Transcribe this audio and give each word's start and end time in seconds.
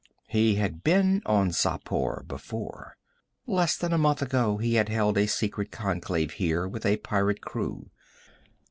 He 0.29 0.55
had 0.55 0.83
been 0.83 1.21
on 1.27 1.51
Xapur 1.51 2.27
before. 2.27 2.97
Less 3.45 3.77
than 3.77 3.93
a 3.93 3.99
month 3.99 4.23
ago 4.23 4.57
he 4.57 4.73
had 4.73 4.89
held 4.89 5.15
a 5.15 5.27
secret 5.27 5.69
conclave 5.69 6.31
here 6.31 6.67
with 6.67 6.87
a 6.87 6.97
pirate 6.97 7.41
crew. 7.41 7.91